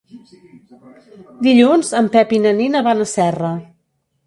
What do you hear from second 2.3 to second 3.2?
i na Nina van a